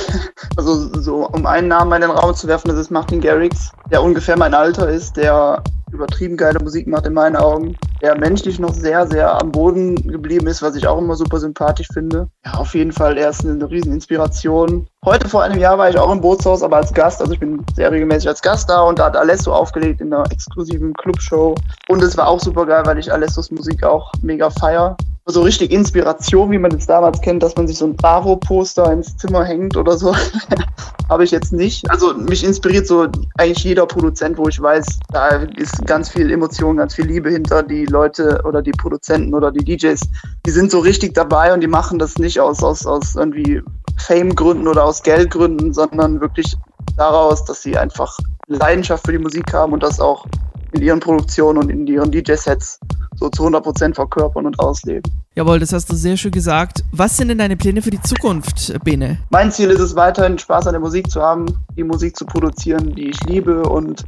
Also, 0.55 0.89
so, 0.99 1.27
um 1.27 1.45
einen 1.45 1.67
Namen 1.67 1.93
in 1.93 2.01
den 2.01 2.09
Raum 2.09 2.33
zu 2.33 2.47
werfen, 2.47 2.69
das 2.69 2.79
ist 2.79 2.89
Martin 2.89 3.21
Garrix, 3.21 3.71
der 3.91 4.01
ungefähr 4.01 4.35
mein 4.35 4.55
Alter 4.55 4.89
ist, 4.89 5.15
der 5.15 5.61
übertrieben 5.91 6.35
geile 6.35 6.59
Musik 6.59 6.87
macht 6.87 7.05
in 7.05 7.13
meinen 7.13 7.35
Augen, 7.35 7.77
der 8.01 8.17
menschlich 8.17 8.59
noch 8.59 8.73
sehr, 8.73 9.05
sehr 9.07 9.39
am 9.39 9.51
Boden 9.51 9.95
geblieben 10.07 10.47
ist, 10.47 10.63
was 10.63 10.75
ich 10.75 10.87
auch 10.87 10.97
immer 10.97 11.15
super 11.15 11.39
sympathisch 11.39 11.87
finde. 11.93 12.27
Ja, 12.43 12.55
auf 12.55 12.73
jeden 12.73 12.91
Fall, 12.91 13.17
er 13.17 13.29
ist 13.29 13.45
eine 13.45 13.69
riesen 13.69 13.93
Inspiration. 13.93 14.87
Heute 15.05 15.29
vor 15.29 15.43
einem 15.43 15.59
Jahr 15.59 15.77
war 15.77 15.89
ich 15.89 15.97
auch 15.97 16.11
im 16.11 16.21
Bootshaus, 16.21 16.63
aber 16.63 16.77
als 16.77 16.91
Gast, 16.91 17.21
also 17.21 17.33
ich 17.33 17.39
bin 17.39 17.63
sehr 17.75 17.91
regelmäßig 17.91 18.27
als 18.27 18.41
Gast 18.41 18.67
da 18.69 18.81
und 18.81 18.97
da 18.97 19.05
hat 19.05 19.15
Alesso 19.15 19.53
aufgelegt 19.53 20.01
in 20.01 20.11
einer 20.11 20.29
exklusiven 20.31 20.93
Clubshow. 20.95 21.53
Und 21.87 22.01
es 22.01 22.17
war 22.17 22.27
auch 22.27 22.39
super 22.39 22.65
geil, 22.65 22.81
weil 22.85 22.97
ich 22.97 23.11
Alessos 23.11 23.51
Musik 23.51 23.83
auch 23.83 24.11
mega 24.21 24.49
feier 24.49 24.97
so 25.29 25.41
richtig 25.41 25.71
Inspiration, 25.71 26.51
wie 26.51 26.57
man 26.57 26.71
es 26.73 26.87
damals 26.87 27.19
kennt, 27.21 27.43
dass 27.43 27.55
man 27.57 27.67
sich 27.67 27.77
so 27.77 27.85
ein 27.85 27.95
Bravo-Poster 27.95 28.91
ins 28.93 29.17
Zimmer 29.17 29.43
hängt 29.43 29.75
oder 29.75 29.97
so, 29.97 30.15
habe 31.09 31.23
ich 31.25 31.31
jetzt 31.31 31.51
nicht. 31.51 31.89
Also 31.91 32.13
mich 32.13 32.45
inspiriert 32.45 32.87
so 32.87 33.07
eigentlich 33.37 33.63
jeder 33.63 33.85
Produzent, 33.85 34.37
wo 34.37 34.47
ich 34.47 34.61
weiß, 34.61 34.85
da 35.11 35.27
ist 35.57 35.85
ganz 35.85 36.09
viel 36.09 36.31
Emotion, 36.31 36.77
ganz 36.77 36.95
viel 36.95 37.05
Liebe 37.05 37.29
hinter. 37.29 37.61
Die 37.61 37.85
Leute 37.85 38.41
oder 38.45 38.61
die 38.61 38.71
Produzenten 38.71 39.33
oder 39.33 39.51
die 39.51 39.63
DJs, 39.63 39.99
die 40.45 40.51
sind 40.51 40.71
so 40.71 40.79
richtig 40.79 41.13
dabei 41.13 41.53
und 41.53 41.59
die 41.59 41.67
machen 41.67 41.99
das 41.99 42.17
nicht 42.17 42.39
aus, 42.39 42.63
aus, 42.63 42.85
aus 42.85 43.15
irgendwie 43.15 43.61
Fame-Gründen 43.97 44.67
oder 44.67 44.85
aus 44.85 45.03
Geldgründen, 45.03 45.73
sondern 45.73 46.21
wirklich 46.21 46.55
daraus, 46.95 47.43
dass 47.43 47.61
sie 47.61 47.77
einfach 47.77 48.17
Leidenschaft 48.47 49.05
für 49.05 49.11
die 49.11 49.19
Musik 49.19 49.53
haben 49.53 49.73
und 49.73 49.83
das 49.83 49.99
auch 49.99 50.25
in 50.71 50.81
ihren 50.81 50.99
Produktionen 51.01 51.57
und 51.57 51.69
in 51.69 51.85
ihren 51.85 52.11
DJ-Sets 52.11 52.79
so 53.19 53.29
zu 53.29 53.43
100% 53.45 53.95
verkörpern 53.95 54.45
und 54.45 54.59
ausleben. 54.59 55.11
Jawohl, 55.35 55.59
das 55.59 55.73
hast 55.73 55.91
du 55.91 55.95
sehr 55.95 56.17
schön 56.17 56.31
gesagt. 56.31 56.83
Was 56.91 57.17
sind 57.17 57.27
denn 57.29 57.37
deine 57.37 57.57
Pläne 57.57 57.81
für 57.81 57.91
die 57.91 58.01
Zukunft, 58.01 58.73
Bene? 58.83 59.19
Mein 59.29 59.51
Ziel 59.51 59.69
ist 59.69 59.79
es 59.79 59.95
weiterhin, 59.95 60.37
Spaß 60.37 60.67
an 60.67 60.73
der 60.73 60.81
Musik 60.81 61.09
zu 61.09 61.21
haben, 61.21 61.45
die 61.75 61.83
Musik 61.83 62.15
zu 62.15 62.25
produzieren, 62.25 62.93
die 62.95 63.09
ich 63.09 63.23
liebe 63.25 63.63
und 63.63 64.03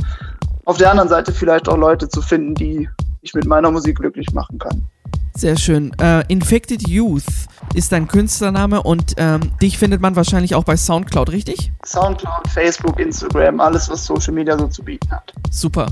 auf 0.66 0.78
der 0.78 0.92
anderen 0.92 1.10
Seite 1.10 1.32
vielleicht 1.32 1.68
auch 1.68 1.78
Leute 1.78 2.10
zu 2.10 2.22
finden, 2.22 2.56
die 2.56 2.90
ich 3.22 3.34
mit 3.34 3.46
meiner 3.46 3.72
Musik 3.72 3.98
glücklich 3.98 4.32
machen 4.34 4.60
kann. 4.60 4.84
Sehr 5.36 5.58
schön. 5.58 5.92
Uh, 6.02 6.22
Infected 6.28 6.88
Youth 6.90 7.24
ist 7.74 7.92
dein 7.92 8.08
Künstlername 8.08 8.84
und 8.84 9.14
ähm, 9.18 9.40
dich 9.62 9.78
findet 9.78 10.02
man 10.02 10.16
wahrscheinlich 10.16 10.54
auch 10.56 10.64
bei 10.64 10.76
Soundcloud, 10.76 11.32
richtig? 11.32 11.72
Soundcloud, 11.86 12.48
Facebook, 12.50 13.00
Instagram, 13.00 13.62
alles, 13.62 13.90
was 13.90 14.06
Social 14.06 14.34
Media 14.34 14.58
so 14.58 14.68
zu 14.68 14.84
bieten 14.84 15.10
hat. 15.12 15.32
Super. 15.50 15.88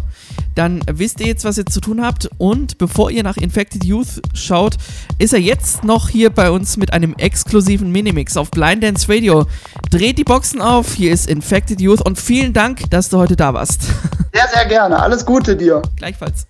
Dann 0.56 0.82
wisst 0.92 1.22
ihr 1.22 1.28
jetzt, 1.28 1.46
was 1.46 1.58
ihr 1.58 1.66
zu 1.66 1.80
tun 1.80 2.04
habt. 2.04 2.30
Und 2.40 2.78
bevor 2.78 3.12
ihr 3.12 3.24
nach 3.24 3.38
Infected 3.38 3.86
Youth 3.86 4.22
schaut, 4.34 4.76
ist 5.20 5.34
er 5.34 5.40
jetzt 5.40 5.84
noch 5.84 6.10
hier 6.10 6.30
bei 6.30 6.50
uns 6.50 6.76
mit 6.76 6.92
einem 6.92 7.14
exklusiven 7.14 7.92
Minimix 7.92 8.36
auf 8.38 8.50
Blind 8.52 8.84
Dance 8.84 9.08
Radio. 9.08 9.46
Dreht 9.92 10.18
die 10.18 10.24
Boxen 10.24 10.62
auf. 10.62 10.94
Hier 10.94 11.14
ist 11.14 11.30
Infected 11.30 11.80
Youth 11.80 12.02
und 12.06 12.20
vielen 12.20 12.54
Dank, 12.54 12.90
dass 12.90 13.10
du 13.10 13.18
heute 13.18 13.36
da 13.36 13.54
warst. 13.54 13.84
Sehr, 14.34 14.48
sehr 14.54 14.66
gerne. 14.68 15.00
Alles 15.00 15.26
Gute 15.26 15.56
dir. 15.56 15.82
Gleichfalls. 15.96 16.46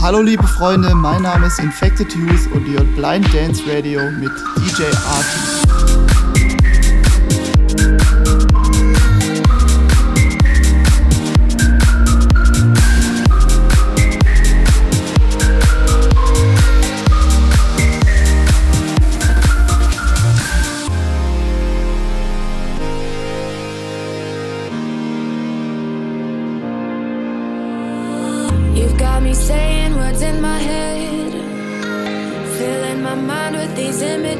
Hallo 0.00 0.22
liebe 0.22 0.46
Freunde, 0.46 0.94
mein 0.94 1.22
Name 1.22 1.48
ist 1.48 1.58
Infected 1.58 2.14
Youth 2.14 2.46
und 2.52 2.68
ihr 2.68 2.78
hört 2.78 2.94
Blind 2.94 3.34
Dance 3.34 3.64
Radio 3.66 4.00
mit 4.12 4.30
DJ 4.56 4.84
Artie. 4.84 5.57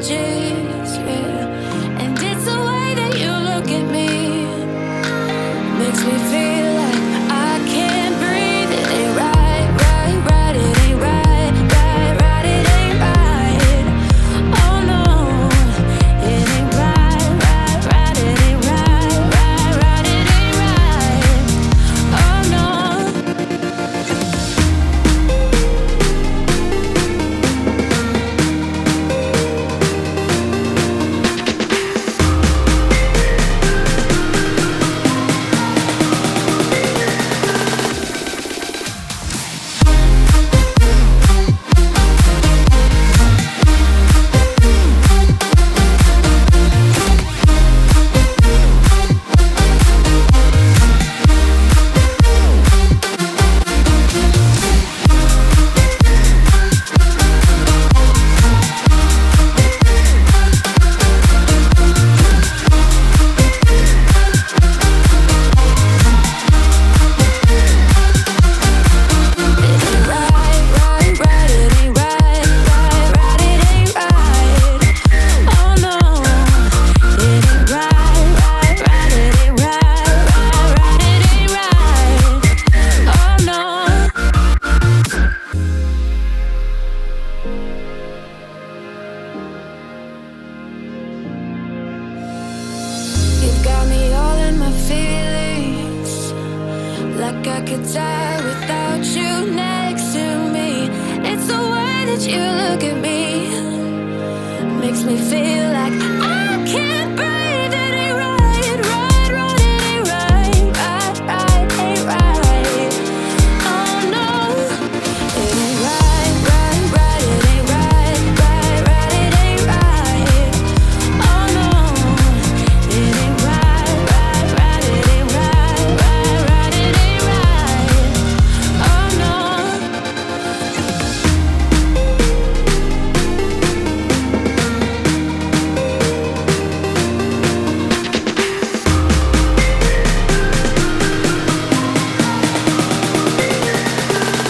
you 0.07 0.28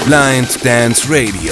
Blind 0.09 0.59
Dance 0.63 1.07
Radio. 1.07 1.48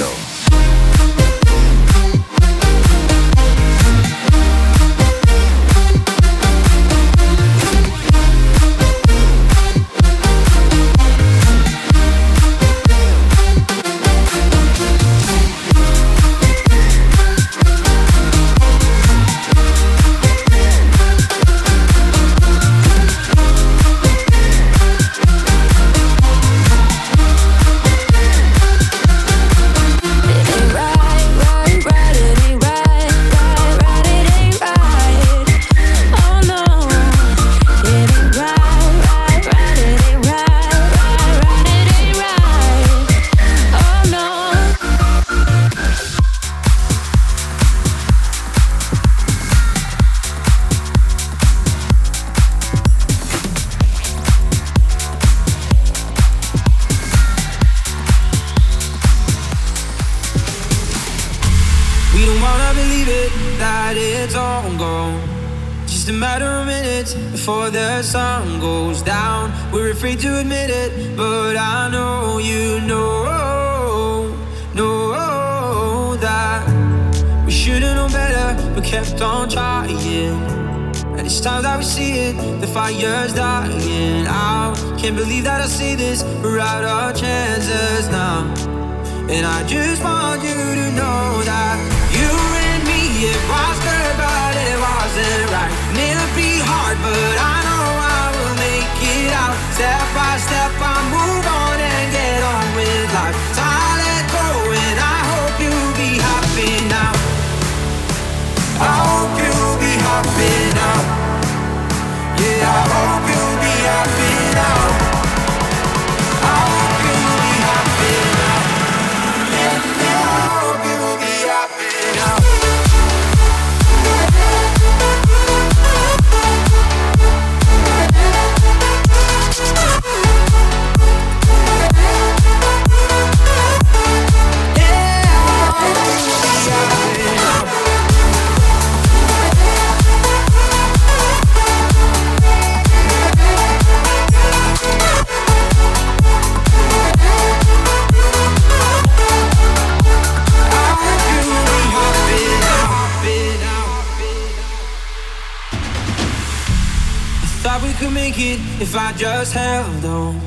just 159.18 159.52
held 159.52 160.04
on. 160.04 160.40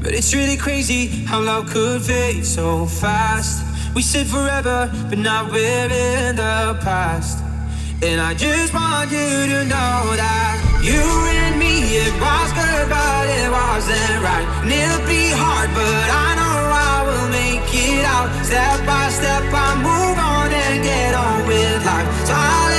But 0.00 0.14
it's 0.14 0.32
really 0.32 0.56
crazy 0.56 1.06
how 1.26 1.42
love 1.42 1.68
could 1.70 2.00
fade 2.02 2.46
so 2.46 2.86
fast. 2.86 3.66
We 3.96 4.02
said 4.02 4.28
forever, 4.28 4.88
but 5.08 5.18
now 5.18 5.50
we're 5.50 5.90
in 5.90 6.36
the 6.36 6.78
past. 6.82 7.42
And 8.00 8.20
I 8.20 8.32
just 8.34 8.72
want 8.72 9.10
you 9.10 9.18
to 9.18 9.64
know 9.64 10.00
that 10.14 10.56
you 10.80 11.02
and 11.42 11.58
me, 11.58 11.82
it 11.98 12.14
was 12.22 12.48
good, 12.54 12.86
but 12.88 13.26
it 13.26 13.50
wasn't 13.50 14.22
right. 14.22 14.46
And 14.62 14.70
it'll 14.70 15.06
be 15.10 15.34
hard, 15.34 15.68
but 15.74 16.06
I 16.14 16.28
know 16.38 16.58
I 16.70 16.96
will 17.10 17.28
make 17.34 17.66
it 17.74 18.04
out. 18.06 18.30
Step 18.46 18.86
by 18.86 19.10
step, 19.10 19.42
I 19.50 19.74
move 19.82 20.16
on 20.16 20.46
and 20.46 20.84
get 20.84 21.12
on 21.14 21.44
with 21.48 21.84
life. 21.84 22.06
So 22.24 22.34
I 22.38 22.69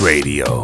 Radio. 0.00 0.57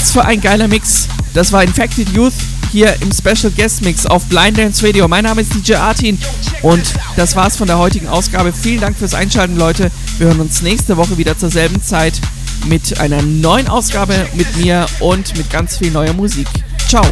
Was 0.00 0.12
für 0.12 0.24
ein 0.24 0.40
geiler 0.40 0.68
Mix. 0.68 1.08
Das 1.34 1.50
war 1.50 1.64
Infected 1.64 2.08
Youth 2.10 2.32
hier 2.70 2.94
im 3.02 3.10
Special 3.10 3.50
Guest 3.50 3.82
Mix 3.82 4.06
auf 4.06 4.24
Blind 4.26 4.56
Dance 4.56 4.86
Radio. 4.86 5.08
Mein 5.08 5.24
Name 5.24 5.40
ist 5.40 5.52
DJ 5.52 5.74
Artin 5.74 6.16
und 6.62 6.94
das 7.16 7.34
war's 7.34 7.56
von 7.56 7.66
der 7.66 7.78
heutigen 7.78 8.06
Ausgabe. 8.06 8.52
Vielen 8.52 8.80
Dank 8.80 8.96
fürs 8.96 9.14
Einschalten, 9.14 9.56
Leute. 9.56 9.90
Wir 10.18 10.28
hören 10.28 10.38
uns 10.38 10.62
nächste 10.62 10.96
Woche 10.96 11.18
wieder 11.18 11.36
zur 11.36 11.50
selben 11.50 11.82
Zeit 11.82 12.20
mit 12.66 13.00
einer 13.00 13.22
neuen 13.22 13.66
Ausgabe 13.66 14.14
mit 14.34 14.56
mir 14.56 14.86
und 15.00 15.36
mit 15.36 15.50
ganz 15.50 15.78
viel 15.78 15.90
neuer 15.90 16.12
Musik. 16.12 16.46
Ciao. 16.86 17.04